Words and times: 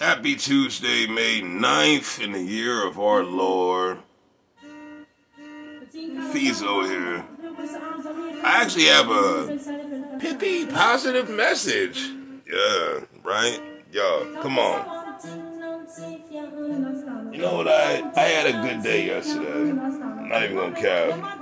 Happy 0.00 0.34
Tuesday, 0.34 1.06
May 1.06 1.40
9th, 1.40 2.20
in 2.22 2.32
the 2.32 2.42
year 2.42 2.84
of 2.84 2.98
our 2.98 3.22
Lord. 3.22 3.98
Fizo 6.32 6.84
here. 6.84 7.24
I 8.42 8.60
actually 8.62 8.86
have 8.86 9.08
a 9.08 10.18
pithy 10.18 10.66
positive 10.66 11.30
message. 11.30 12.10
Yeah, 12.50 13.04
right? 13.22 13.60
Yo, 13.92 14.36
come 14.42 14.58
on. 14.58 14.84
You 17.32 17.38
know 17.40 17.54
what? 17.56 17.68
I, 17.68 18.02
I 18.16 18.20
had 18.20 18.46
a 18.46 18.68
good 18.68 18.82
day 18.82 19.06
yesterday. 19.06 19.70
I'm 19.70 20.28
not 20.28 20.42
even 20.42 20.56
gonna 20.56 20.74
cap. 20.74 21.34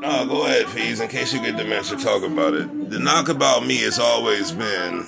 No, 0.00 0.26
go 0.26 0.46
ahead, 0.46 0.68
Fees, 0.68 1.00
in 1.00 1.08
case 1.08 1.32
you 1.32 1.40
get 1.40 1.56
dementia, 1.56 1.96
talk 1.96 2.22
about 2.22 2.54
it. 2.54 2.90
The 2.90 2.98
knock 2.98 3.28
about 3.28 3.66
me 3.66 3.78
has 3.78 3.98
always 3.98 4.52
been 4.52 5.04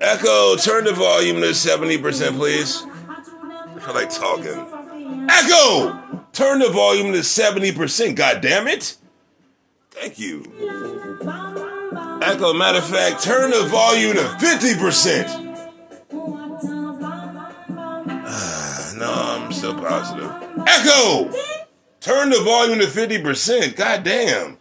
Echo, 0.00 0.54
turn 0.56 0.84
the 0.84 0.92
volume 0.92 1.40
to 1.40 1.48
70%, 1.48 2.36
please. 2.36 2.84
I 3.08 3.78
feel 3.80 3.94
like 3.94 4.10
talking. 4.10 5.26
Echo! 5.28 6.24
Turn 6.32 6.60
the 6.60 6.70
volume 6.70 7.12
to 7.12 7.18
70%, 7.18 8.14
god 8.14 8.40
damn 8.40 8.68
it! 8.68 8.96
Thank 9.90 10.20
you. 10.20 10.44
Echo, 12.22 12.52
matter 12.52 12.78
of 12.78 12.86
fact, 12.86 13.24
turn 13.24 13.50
the 13.50 13.64
volume 13.68 14.14
to 14.14 14.22
50%. 14.22 15.46
no, 18.98 19.12
I'm 19.12 19.52
still 19.52 19.74
positive. 19.74 20.30
Echo! 20.64 21.57
Turn 22.08 22.30
the 22.30 22.40
volume 22.40 22.78
to 22.78 22.86
50%. 22.86 23.76
God 23.76 24.02
damn. 24.02 24.56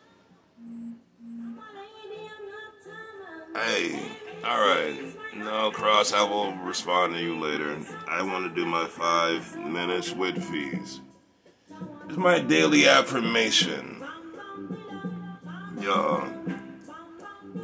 Hey, 3.55 4.12
alright. 4.44 5.00
No, 5.34 5.72
Cross, 5.72 6.12
I 6.12 6.24
will 6.24 6.52
respond 6.58 7.13
to 7.13 7.21
you 7.21 7.40
later. 7.40 7.80
I 8.05 8.21
want 8.21 8.54
to 8.54 8.54
do 8.54 8.66
my 8.66 8.86
five 8.86 9.58
minutes 9.58 10.12
with 10.12 10.44
fees. 10.44 10.99
It's 12.10 12.18
my 12.18 12.40
daily 12.40 12.86
affirmation. 12.86 14.05
Yo. 15.80 15.93
Oh, 15.93 16.34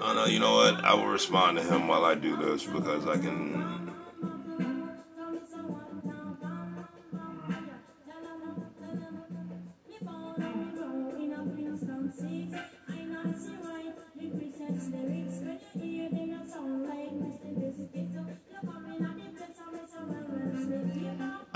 I 0.01 0.15
know, 0.15 0.25
you 0.27 0.39
know 0.39 0.55
what? 0.55 0.81
I 0.85 0.93
will 0.93 1.07
respond 1.07 1.57
to 1.57 1.63
him 1.65 1.89
while 1.89 2.05
I 2.05 2.15
do 2.15 2.37
this 2.37 2.63
because 2.63 3.05
I 3.05 3.17
can 3.17 3.72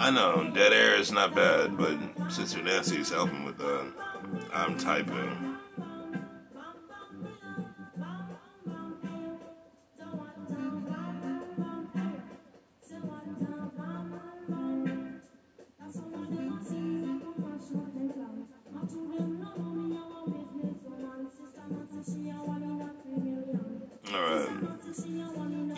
I 0.08 0.10
know 0.10 0.50
dead 0.54 0.72
air 0.72 0.96
is 0.96 1.12
not 1.12 1.36
bad, 1.36 1.78
but 1.78 1.98
Sister 2.32 2.64
Nancy's 2.64 3.10
helping 3.10 3.44
with 3.44 3.58
that. 3.58 3.92
I'm 4.54 4.78
typing. 4.78 5.58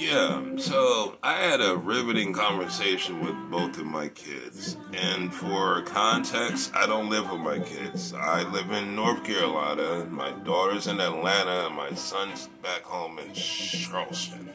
Yeah, 0.10 0.58
so 0.58 1.20
I 1.22 1.34
had 1.34 1.62
a 1.62 1.78
riveting 1.78 2.34
conversation 2.34 3.24
with 3.24 3.36
both 3.52 3.78
of 3.78 3.86
my 3.86 4.08
kids. 4.08 4.76
And 4.92 5.32
for 5.32 5.83
context, 5.83 6.72
I 6.73 6.88
don't 6.88 7.11
live 7.11 7.30
with 7.30 7.42
my 7.42 7.60
kids. 7.60 8.11
I 8.16 8.42
live 8.42 8.72
in 8.72 8.95
North 8.95 9.23
Carolina. 9.23 10.06
My 10.06 10.32
daughter's 10.32 10.88
in 10.88 11.00
Atlanta, 11.00 11.67
and 11.67 11.76
my 11.76 11.94
son's 11.94 12.48
back 12.64 12.82
home 12.82 13.20
in 13.20 13.36
Charleston. 13.36 14.50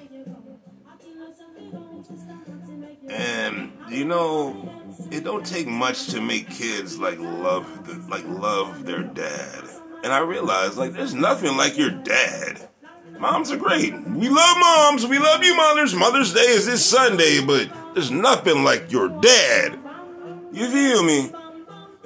And 3.08 3.70
you 3.88 4.06
know, 4.06 4.68
it 5.12 5.22
don't 5.22 5.46
take 5.46 5.68
much 5.68 6.08
to 6.08 6.20
make 6.20 6.50
kids 6.50 6.98
like 6.98 7.20
love 7.20 7.86
the, 7.86 7.94
like 8.10 8.26
love 8.26 8.86
their 8.86 9.04
dad. 9.04 9.62
And 10.02 10.12
I 10.12 10.18
realized 10.18 10.76
like 10.76 10.94
there's 10.94 11.14
nothing 11.14 11.56
like 11.56 11.78
your 11.78 11.90
dad. 11.90 12.70
Moms 13.18 13.50
are 13.50 13.56
great. 13.56 13.94
We 13.94 14.28
love 14.28 14.56
moms. 14.58 15.06
We 15.06 15.18
love 15.18 15.42
you, 15.44 15.56
mothers. 15.56 15.94
Mother's 15.94 16.34
Day 16.34 16.40
is 16.40 16.66
this 16.66 16.84
Sunday, 16.84 17.44
but 17.44 17.70
there's 17.94 18.10
nothing 18.10 18.64
like 18.64 18.90
your 18.92 19.08
dad. 19.08 19.78
You 20.52 20.68
feel 20.68 21.02
me? 21.02 21.30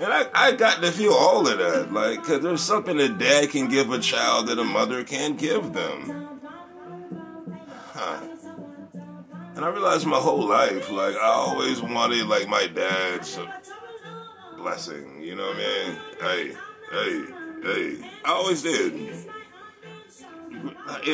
And 0.00 0.12
I, 0.12 0.26
I 0.32 0.52
got 0.52 0.80
to 0.82 0.92
feel 0.92 1.12
all 1.12 1.48
of 1.48 1.58
that. 1.58 1.92
Like, 1.92 2.20
because 2.20 2.42
there's 2.42 2.62
something 2.62 2.98
a 3.00 3.08
dad 3.08 3.50
can 3.50 3.68
give 3.68 3.90
a 3.90 3.98
child 3.98 4.46
that 4.46 4.58
a 4.58 4.64
mother 4.64 5.02
can't 5.02 5.36
give 5.38 5.72
them. 5.72 6.28
Huh. 7.92 8.20
And 9.56 9.64
I 9.64 9.68
realized 9.70 10.06
my 10.06 10.18
whole 10.18 10.46
life, 10.46 10.88
like, 10.90 11.16
I 11.16 11.26
always 11.26 11.82
wanted, 11.82 12.26
like, 12.26 12.48
my 12.48 12.68
dad's 12.68 13.40
blessing. 14.56 15.20
You 15.20 15.34
know 15.34 15.48
what 15.48 15.56
I 15.56 15.58
mean? 15.58 15.96
Hey, 16.20 16.52
hey, 16.92 17.24
hey. 17.62 18.10
I 18.24 18.30
always 18.30 18.62
did 18.62 19.28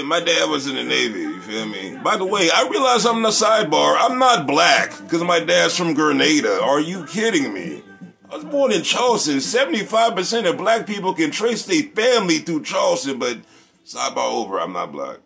my 0.05 0.21
dad 0.21 0.49
was 0.49 0.67
in 0.67 0.77
the 0.77 0.85
Navy, 0.85 1.21
you 1.21 1.41
feel 1.41 1.67
me? 1.67 1.97
By 2.03 2.17
the 2.17 2.25
way, 2.25 2.51
I 2.53 2.69
realize 2.71 3.05
I'm 3.05 3.17
in 3.19 3.23
the 3.23 3.29
sidebar. 3.31 3.97
I'm 3.99 4.19
not 4.19 4.47
black 4.47 4.91
because 5.03 5.23
my 5.23 5.41
dad's 5.41 5.77
from 5.77 5.95
Grenada. 5.95 6.61
Are 6.63 6.81
you 6.81 7.05
kidding 7.07 7.53
me? 7.53 7.83
I 8.31 8.37
was 8.37 8.45
born 8.45 8.73
in 8.73 8.83
Charleston. 8.83 9.37
75% 9.37 10.49
of 10.49 10.57
black 10.57 10.87
people 10.87 11.15
can 11.15 11.31
trace 11.31 11.65
their 11.65 11.83
family 11.83 12.39
through 12.39 12.63
Charleston, 12.65 13.19
but 13.19 13.39
sidebar 13.85 14.33
over, 14.33 14.61
I'm 14.61 14.73
not 14.73 14.93
black. 14.93 15.19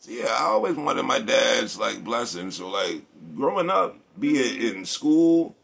So 0.00 0.12
yeah, 0.12 0.28
I 0.30 0.44
always 0.44 0.76
wanted 0.76 1.04
my 1.04 1.18
dad's 1.18 1.78
like 1.78 2.02
blessing. 2.02 2.50
So 2.50 2.68
like 2.68 3.02
growing 3.34 3.70
up, 3.70 3.96
be 4.18 4.38
it 4.38 4.74
in 4.74 4.84
school, 4.84 5.56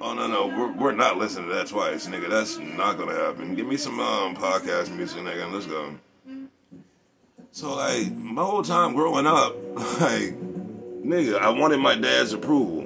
Oh 0.00 0.12
no 0.12 0.26
no, 0.26 0.48
we're, 0.48 0.72
we're 0.72 0.92
not 0.92 1.16
listening 1.16 1.48
to 1.48 1.54
that 1.54 1.68
twice, 1.68 2.06
nigga. 2.06 2.28
That's 2.28 2.58
not 2.58 2.98
gonna 2.98 3.14
happen. 3.14 3.54
Give 3.54 3.66
me 3.66 3.78
some 3.78 3.98
um, 4.00 4.36
podcast 4.36 4.94
music, 4.94 5.20
nigga, 5.20 5.44
and 5.44 5.52
let's 5.54 5.66
go. 5.66 5.94
So 7.54 7.76
like 7.76 8.12
my 8.16 8.42
whole 8.42 8.64
time 8.64 8.94
growing 8.94 9.28
up, 9.28 9.54
like 10.00 10.34
nigga, 11.04 11.38
I 11.38 11.50
wanted 11.50 11.76
my 11.76 11.94
dad's 11.94 12.32
approval. 12.32 12.82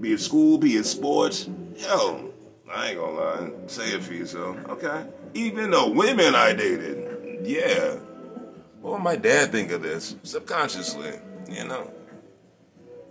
Be 0.00 0.14
it 0.14 0.18
school, 0.18 0.58
be 0.58 0.74
it 0.74 0.84
sports. 0.84 1.48
Hell, 1.78 2.32
I 2.68 2.88
ain't 2.88 2.98
gonna 2.98 3.12
lie. 3.12 3.50
Say 3.68 3.90
it 3.90 4.02
for 4.02 4.14
yourself. 4.14 4.56
Okay. 4.70 5.06
Even 5.34 5.70
the 5.70 5.88
women 5.88 6.34
I 6.34 6.54
dated, 6.54 7.46
yeah. 7.46 7.94
What 8.80 8.94
would 8.94 9.02
my 9.04 9.14
dad 9.14 9.52
think 9.52 9.70
of 9.70 9.80
this? 9.80 10.16
Subconsciously, 10.24 11.12
you 11.48 11.68
know. 11.68 11.92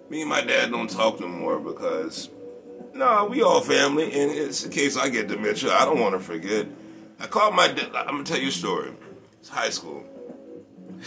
Me 0.10 0.20
and 0.20 0.30
my 0.30 0.42
dad 0.42 0.70
don't 0.70 0.90
talk 0.90 1.22
no 1.22 1.30
more 1.30 1.62
because 1.62 2.30
no, 2.94 3.06
nah, 3.06 3.26
we 3.26 3.42
all 3.42 3.62
family, 3.62 4.12
and 4.12 4.32
it's 4.32 4.66
in 4.66 4.72
case 4.72 4.98
I 4.98 5.08
get 5.08 5.30
dementia. 5.30 5.72
I 5.72 5.86
don't 5.86 6.02
want 6.02 6.14
to 6.14 6.20
forget. 6.20 6.68
I 7.22 7.28
called 7.28 7.56
my 7.56 7.70
dad. 7.70 7.96
I'm 7.96 8.08
gonna 8.08 8.26
tell 8.26 8.38
you 8.38 8.50
a 8.50 8.52
story. 8.52 8.92
It's 9.40 9.48
high 9.48 9.70
school. 9.70 10.04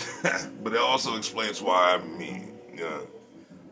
but 0.63 0.73
it 0.73 0.81
also 0.81 1.17
explains 1.17 1.63
why 1.63 1.95
I'm 1.95 2.19
me. 2.19 2.49
Yeah. 2.75 3.01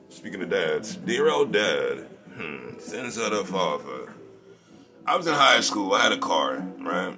Speaking 0.08 0.42
of 0.42 0.50
dads, 0.50 0.96
dear 0.96 1.28
old 1.28 1.52
dad, 1.52 2.06
hmm, 2.34 2.78
sins 2.78 3.16
of 3.16 3.30
the 3.30 3.44
father. 3.44 4.12
I 5.06 5.16
was 5.16 5.26
in 5.26 5.34
high 5.34 5.60
school. 5.60 5.92
I 5.94 6.02
had 6.02 6.12
a 6.12 6.18
car, 6.18 6.66
right? 6.80 7.16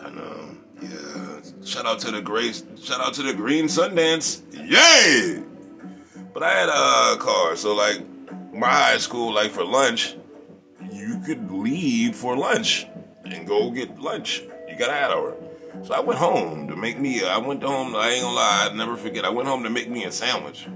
I 0.00 0.10
know. 0.10 0.56
Yeah. 0.80 1.40
Shout 1.64 1.86
out 1.86 1.98
to 2.00 2.10
the 2.10 2.20
great. 2.20 2.62
Shout 2.80 3.00
out 3.00 3.14
to 3.14 3.22
the 3.22 3.34
Green 3.34 3.64
Sundance. 3.66 4.42
Yay! 4.52 5.42
But 6.32 6.42
I 6.42 6.50
had 6.50 6.68
a 6.68 7.16
car, 7.18 7.56
so 7.56 7.74
like 7.74 8.02
my 8.52 8.68
high 8.68 8.98
school, 8.98 9.32
like 9.32 9.50
for 9.50 9.64
lunch, 9.64 10.16
you 10.92 11.20
could 11.24 11.50
leave 11.50 12.14
for 12.14 12.36
lunch 12.36 12.86
and 13.24 13.46
go 13.46 13.70
get 13.70 13.98
lunch. 14.00 14.42
You 14.68 14.76
got 14.76 14.90
an 14.90 15.10
hour. 15.10 15.36
So 15.82 15.94
I 15.94 16.00
went 16.00 16.18
home 16.18 16.68
to 16.68 16.76
make 16.76 16.98
me. 16.98 17.24
I 17.24 17.38
went 17.38 17.62
home. 17.62 17.94
I 17.94 18.10
ain't 18.10 18.22
gonna 18.22 18.34
lie. 18.34 18.68
I'd 18.70 18.76
never 18.76 18.96
forget. 18.96 19.24
I 19.24 19.30
went 19.30 19.48
home 19.48 19.62
to 19.62 19.70
make 19.70 19.88
me 19.88 20.04
a 20.04 20.12
sandwich. 20.12 20.66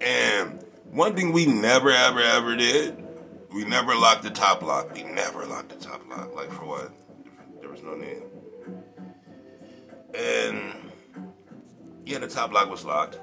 And 0.00 0.64
one 0.90 1.14
thing 1.14 1.32
we 1.32 1.46
never, 1.46 1.90
ever, 1.90 2.20
ever 2.20 2.56
did, 2.56 3.02
we 3.52 3.64
never 3.64 3.94
locked 3.94 4.22
the 4.22 4.30
top 4.30 4.62
lock. 4.62 4.94
We 4.94 5.02
never 5.02 5.44
locked 5.46 5.70
the 5.70 5.76
top 5.76 6.08
lock. 6.08 6.34
Like 6.34 6.50
for 6.52 6.64
what? 6.64 6.92
There 7.60 7.70
was 7.70 7.82
no 7.82 7.94
need. 7.94 8.22
And 10.14 10.74
yeah, 12.06 12.18
the 12.18 12.28
top 12.28 12.52
lock 12.52 12.70
was 12.70 12.84
locked. 12.84 13.18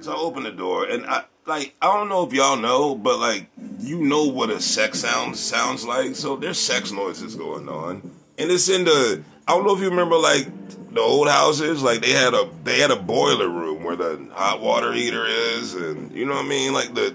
So 0.00 0.12
I 0.12 0.16
opened 0.16 0.46
the 0.46 0.52
door, 0.52 0.86
and 0.86 1.06
I 1.06 1.24
like 1.46 1.74
I 1.80 1.86
don't 1.86 2.08
know 2.08 2.26
if 2.26 2.32
y'all 2.32 2.56
know, 2.56 2.94
but 2.94 3.18
like 3.18 3.48
you 3.78 4.02
know 4.02 4.24
what 4.24 4.50
a 4.50 4.60
sex 4.60 5.00
sound 5.00 5.36
sounds 5.36 5.84
like. 5.84 6.14
So 6.14 6.36
there's 6.36 6.58
sex 6.58 6.92
noises 6.92 7.36
going 7.36 7.68
on, 7.68 8.10
and 8.38 8.50
it's 8.50 8.68
in 8.68 8.84
the 8.84 9.22
I 9.46 9.52
don't 9.52 9.66
know 9.66 9.74
if 9.74 9.80
you 9.80 9.90
remember 9.90 10.16
like 10.16 10.48
the 10.94 11.00
old 11.00 11.28
houses, 11.28 11.82
like 11.82 12.00
they 12.00 12.12
had 12.12 12.32
a 12.34 12.48
they 12.62 12.78
had 12.78 12.90
a 12.90 12.96
boiler 12.96 13.48
room 13.48 13.84
where 13.84 13.96
the 13.96 14.28
hot 14.32 14.60
water 14.60 14.92
heater 14.92 15.26
is, 15.26 15.74
and 15.74 16.12
you 16.12 16.24
know 16.24 16.34
what 16.34 16.46
I 16.46 16.48
mean, 16.48 16.72
like 16.72 16.94
the 16.94 17.14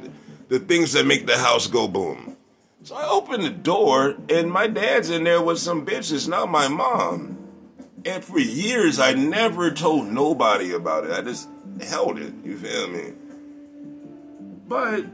the 0.49 0.59
things 0.59 0.93
that 0.93 1.05
make 1.05 1.25
the 1.25 1.37
house 1.37 1.67
go 1.67 1.87
boom. 1.87 2.37
So 2.83 2.95
I 2.95 3.07
opened 3.07 3.43
the 3.43 3.49
door, 3.49 4.15
and 4.29 4.51
my 4.51 4.67
dad's 4.67 5.09
in 5.09 5.23
there 5.23 5.41
with 5.41 5.59
some 5.59 5.85
bitches, 5.85 6.27
not 6.27 6.49
my 6.49 6.67
mom. 6.67 7.37
And 8.05 8.23
for 8.23 8.39
years, 8.39 8.99
I 8.99 9.13
never 9.13 9.71
told 9.71 10.07
nobody 10.07 10.71
about 10.71 11.05
it. 11.05 11.11
I 11.11 11.21
just 11.21 11.49
held 11.81 12.17
it. 12.19 12.33
You 12.43 12.57
feel 12.57 12.87
me? 12.87 13.13
But 14.67 15.05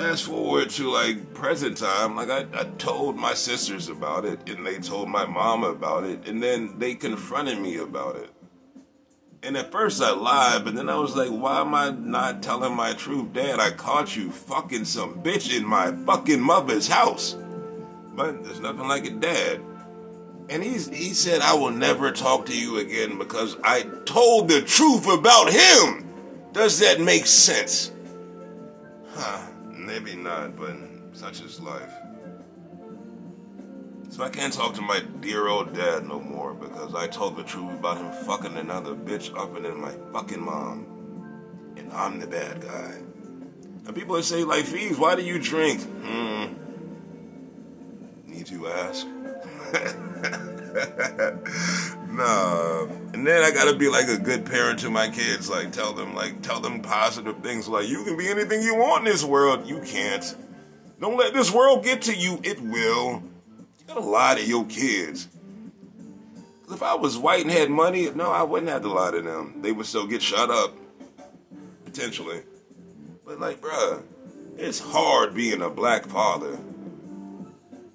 fast 0.00 0.24
forward 0.24 0.70
to 0.70 0.88
like 0.88 1.34
present 1.34 1.76
time, 1.76 2.16
like 2.16 2.30
I, 2.30 2.46
I 2.54 2.64
told 2.78 3.16
my 3.16 3.34
sisters 3.34 3.90
about 3.90 4.24
it, 4.24 4.48
and 4.48 4.66
they 4.66 4.78
told 4.78 5.10
my 5.10 5.26
mom 5.26 5.62
about 5.62 6.04
it, 6.04 6.26
and 6.26 6.42
then 6.42 6.78
they 6.78 6.94
confronted 6.94 7.58
me 7.58 7.76
about 7.76 8.16
it. 8.16 8.30
And 9.42 9.58
at 9.58 9.70
first 9.70 10.02
I 10.02 10.12
lied, 10.12 10.64
but 10.64 10.74
then 10.74 10.88
I 10.88 10.96
was 10.96 11.16
like, 11.16 11.28
why 11.28 11.60
am 11.60 11.74
I 11.74 11.90
not 11.90 12.42
telling 12.42 12.74
my 12.74 12.94
truth? 12.94 13.34
Dad, 13.34 13.60
I 13.60 13.72
caught 13.72 14.16
you 14.16 14.30
fucking 14.30 14.86
some 14.86 15.22
bitch 15.22 15.54
in 15.54 15.66
my 15.66 15.92
fucking 15.92 16.40
mother's 16.40 16.88
house. 16.88 17.36
But 18.14 18.42
there's 18.42 18.60
nothing 18.60 18.88
like 18.88 19.06
a 19.06 19.10
Dad. 19.10 19.60
And 20.48 20.62
he's, 20.62 20.88
he 20.88 21.12
said, 21.12 21.42
I 21.42 21.54
will 21.54 21.70
never 21.70 22.10
talk 22.10 22.46
to 22.46 22.58
you 22.58 22.78
again 22.78 23.18
because 23.18 23.56
I 23.62 23.82
told 24.04 24.48
the 24.48 24.62
truth 24.62 25.06
about 25.06 25.52
him. 25.52 26.06
Does 26.52 26.80
that 26.80 27.00
make 27.00 27.26
sense? 27.26 27.92
Huh, 29.14 29.46
maybe 29.86 30.14
not, 30.16 30.56
but 30.56 30.76
such 31.12 31.42
is 31.42 31.60
life. 31.60 31.92
So 34.10 34.24
I 34.24 34.28
can't 34.28 34.52
talk 34.52 34.74
to 34.74 34.82
my 34.82 35.00
dear 35.20 35.46
old 35.46 35.72
dad 35.72 36.06
no 36.06 36.18
more 36.18 36.52
because 36.52 36.94
I 36.94 37.06
told 37.06 37.36
the 37.36 37.44
truth 37.44 37.72
about 37.72 37.98
him 37.98 38.10
fucking 38.24 38.56
another 38.56 38.94
bitch 38.94 39.36
up 39.38 39.54
and 39.56 39.64
then 39.64 39.80
my 39.80 39.92
fucking 40.12 40.40
mom. 40.40 40.86
And 41.76 41.92
I'm 41.92 42.18
the 42.18 42.26
bad 42.26 42.60
guy. 42.60 42.94
And 43.86 43.94
people 43.94 44.20
say, 44.22 44.42
like, 44.42 44.64
Fees, 44.64 44.98
why 44.98 45.14
do 45.14 45.22
you 45.22 45.38
drink? 45.38 45.82
Hmm. 45.82 46.54
Need 48.26 48.50
you 48.50 48.66
ask? 48.68 49.06
nah. 52.12 52.82
And 53.12 53.26
then 53.26 53.42
I 53.42 53.50
gotta 53.50 53.76
be 53.76 53.88
like 53.88 54.08
a 54.08 54.18
good 54.18 54.44
parent 54.46 54.78
to 54.80 54.90
my 54.90 55.08
kids, 55.08 55.48
like 55.50 55.72
tell 55.72 55.92
them 55.92 56.14
like 56.14 56.42
tell 56.42 56.60
them 56.60 56.82
positive 56.82 57.38
things 57.42 57.68
like 57.68 57.88
you 57.88 58.04
can 58.04 58.16
be 58.16 58.28
anything 58.28 58.62
you 58.62 58.76
want 58.76 59.06
in 59.06 59.12
this 59.12 59.24
world. 59.24 59.66
You 59.66 59.80
can't. 59.80 60.36
Don't 61.00 61.16
let 61.16 61.32
this 61.32 61.50
world 61.50 61.82
get 61.82 62.02
to 62.02 62.14
you, 62.14 62.40
it 62.42 62.60
will. 62.60 63.22
You 63.78 63.86
gotta 63.86 64.00
lie 64.00 64.34
to 64.34 64.44
your 64.44 64.64
kids. 64.66 65.28
Cause 66.64 66.74
if 66.74 66.82
I 66.82 66.94
was 66.94 67.18
white 67.18 67.42
and 67.42 67.50
had 67.50 67.70
money, 67.70 68.10
no, 68.10 68.30
I 68.30 68.42
wouldn't 68.42 68.70
have 68.70 68.82
to 68.82 68.92
lie 68.92 69.10
to 69.10 69.22
them. 69.22 69.60
They 69.62 69.72
would 69.72 69.86
still 69.86 70.06
get 70.06 70.22
shut 70.22 70.50
up. 70.50 70.76
Potentially. 71.84 72.42
But 73.24 73.40
like, 73.40 73.60
bruh, 73.60 74.02
it's 74.56 74.78
hard 74.78 75.34
being 75.34 75.62
a 75.62 75.70
black 75.70 76.06
father 76.06 76.58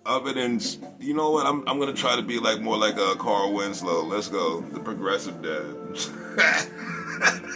other 0.05 0.33
than 0.33 0.59
you 0.99 1.13
know 1.13 1.31
what 1.31 1.45
I'm 1.45 1.67
I'm 1.67 1.79
gonna 1.79 1.93
try 1.93 2.15
to 2.15 2.21
be 2.21 2.39
like 2.39 2.61
more 2.61 2.77
like 2.77 2.97
a 2.97 3.15
Carl 3.15 3.53
Winslow. 3.53 4.03
Let's 4.03 4.27
go, 4.27 4.61
the 4.61 4.79
progressive 4.79 5.41
dad. 5.41 6.71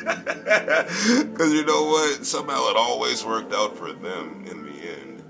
Because 0.10 1.54
you 1.54 1.66
know 1.66 1.84
what? 1.86 2.26
Somehow 2.26 2.70
it 2.70 2.78
always 2.78 3.26
worked 3.26 3.54
out 3.54 3.78
for 3.78 3.92
them 3.94 4.46
in 4.50 4.64
the 4.64 4.72
end. 4.72 5.24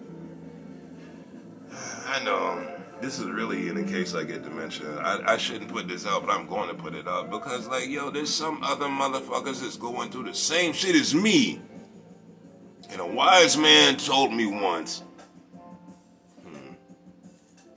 I 2.07 2.23
know 2.23 2.79
this 3.01 3.19
is 3.19 3.25
really 3.25 3.67
in 3.67 3.87
case 3.87 4.15
I 4.15 4.23
get 4.23 4.43
dementia. 4.43 4.97
I, 4.97 5.33
I 5.33 5.37
shouldn't 5.37 5.71
put 5.71 5.87
this 5.87 6.05
out, 6.05 6.25
but 6.25 6.31
I'm 6.31 6.47
going 6.47 6.69
to 6.69 6.75
put 6.75 6.95
it 6.95 7.07
out 7.07 7.29
because, 7.29 7.67
like, 7.67 7.87
yo, 7.89 8.09
there's 8.09 8.33
some 8.33 8.63
other 8.63 8.87
motherfuckers 8.87 9.61
that's 9.61 9.77
going 9.77 10.09
through 10.09 10.23
the 10.23 10.33
same 10.33 10.73
shit 10.73 10.95
as 10.95 11.13
me. 11.13 11.61
And 12.89 12.99
a 12.99 13.05
wise 13.05 13.57
man 13.57 13.97
told 13.97 14.33
me 14.33 14.45
once 14.47 15.03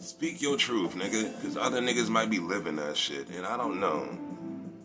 Speak 0.03 0.43
your 0.43 0.57
truth, 0.57 0.97
nigga, 0.97 1.33
because 1.37 1.57
other 1.57 1.81
niggas 1.81 2.09
might 2.09 2.29
be 2.29 2.41
living 2.41 2.75
that 2.75 2.97
shit, 2.97 3.29
and 3.29 3.47
I 3.47 3.57
don't 3.57 3.79
know. 3.79 4.09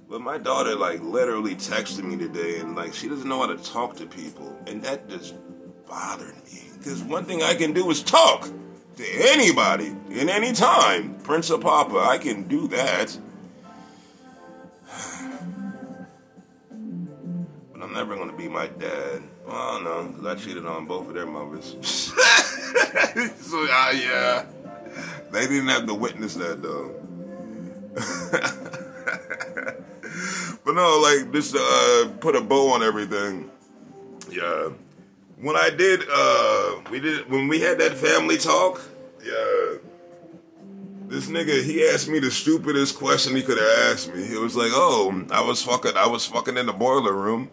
But 0.07 0.21
my 0.21 0.37
daughter, 0.37 0.75
like, 0.75 1.01
literally 1.01 1.55
texted 1.55 2.03
me 2.03 2.17
today, 2.17 2.59
and, 2.59 2.75
like, 2.75 2.93
she 2.93 3.09
doesn't 3.09 3.27
know 3.27 3.39
how 3.39 3.47
to 3.47 3.57
talk 3.57 3.95
to 3.95 4.05
people, 4.05 4.55
and 4.67 4.79
that 4.83 5.09
just 5.09 5.33
bothered 5.87 6.35
me. 6.45 6.61
Because 6.77 7.01
one 7.01 7.25
thing 7.25 7.41
I 7.41 7.55
can 7.55 7.73
do 7.73 7.89
is 7.89 8.03
talk 8.03 8.47
to 8.97 9.03
anybody, 9.31 9.95
in 10.11 10.29
any 10.29 10.53
time. 10.53 11.15
Prince 11.23 11.49
or 11.49 11.57
Papa, 11.57 11.97
I 11.97 12.19
can 12.19 12.47
do 12.47 12.67
that. 12.67 13.17
But 17.73 17.81
I'm 17.83 17.93
never 17.93 18.15
gonna 18.15 18.33
be 18.33 18.47
my 18.47 18.67
dad. 18.67 19.23
Well, 19.47 19.55
I 19.55 19.71
don't 19.73 19.83
know, 19.83 20.03
because 20.13 20.25
I 20.25 20.35
cheated 20.35 20.65
on 20.67 20.85
both 20.85 21.07
of 21.07 21.15
their 21.15 21.25
mothers. 21.25 21.75
so, 23.41 23.67
uh, 23.69 23.91
yeah. 23.95 24.45
They 25.31 25.47
didn't 25.47 25.67
have 25.67 25.85
to 25.87 25.93
witness 25.93 26.35
that 26.35 26.61
though. 26.61 26.93
but 30.65 30.75
no, 30.75 30.99
like 30.99 31.31
just 31.33 31.55
uh, 31.55 32.09
put 32.19 32.35
a 32.35 32.41
bow 32.41 32.73
on 32.73 32.83
everything. 32.83 33.49
Yeah. 34.29 34.69
When 35.39 35.55
I 35.55 35.69
did, 35.69 36.01
uh, 36.11 36.81
we 36.91 36.99
did 36.99 37.29
when 37.29 37.47
we 37.47 37.59
had 37.59 37.79
that 37.79 37.93
family 37.93 38.37
talk. 38.37 38.81
Yeah. 39.23 39.77
This 41.07 41.29
nigga, 41.29 41.63
he 41.63 41.87
asked 41.87 42.09
me 42.09 42.19
the 42.19 42.31
stupidest 42.31 42.97
question 42.97 43.35
he 43.35 43.41
could 43.41 43.57
have 43.57 43.93
asked 43.93 44.13
me. 44.13 44.25
He 44.25 44.37
was 44.37 44.55
like, 44.55 44.71
"Oh, 44.73 45.25
I 45.31 45.41
was 45.41 45.63
fucking, 45.63 45.95
I 45.95 46.07
was 46.07 46.25
fucking 46.25 46.57
in 46.57 46.65
the 46.65 46.73
boiler 46.73 47.13
room." 47.13 47.49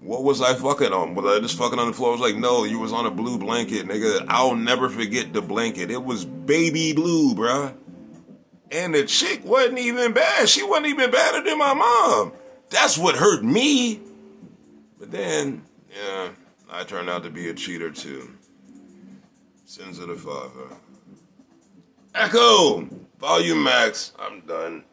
What 0.00 0.22
was 0.22 0.40
I 0.40 0.54
fucking 0.54 0.92
on? 0.92 1.14
Was 1.14 1.24
I 1.24 1.40
just 1.40 1.58
fucking 1.58 1.78
on 1.78 1.88
the 1.88 1.92
floor? 1.92 2.10
I 2.10 2.12
was 2.12 2.20
like, 2.20 2.36
no, 2.36 2.64
you 2.64 2.78
was 2.78 2.92
on 2.92 3.06
a 3.06 3.10
blue 3.10 3.36
blanket, 3.36 3.86
nigga. 3.86 4.24
I'll 4.28 4.54
never 4.54 4.88
forget 4.88 5.32
the 5.32 5.42
blanket. 5.42 5.90
It 5.90 6.04
was 6.04 6.24
baby 6.24 6.92
blue, 6.92 7.34
bruh. 7.34 7.74
And 8.70 8.94
the 8.94 9.04
chick 9.04 9.44
wasn't 9.44 9.78
even 9.78 10.12
bad. 10.12 10.48
She 10.48 10.62
wasn't 10.62 10.86
even 10.86 11.10
better 11.10 11.42
than 11.42 11.58
my 11.58 11.74
mom. 11.74 12.32
That's 12.70 12.96
what 12.96 13.16
hurt 13.16 13.42
me. 13.42 14.00
But 15.00 15.10
then, 15.10 15.62
yeah, 15.90 16.28
I 16.70 16.84
turned 16.84 17.10
out 17.10 17.24
to 17.24 17.30
be 17.30 17.48
a 17.48 17.54
cheater 17.54 17.90
too. 17.90 18.30
Sins 19.64 19.98
of 19.98 20.08
the 20.08 20.16
father. 20.16 20.76
Echo! 22.14 22.88
Volume 23.18 23.64
max. 23.64 24.12
I'm 24.18 24.40
done. 24.42 24.84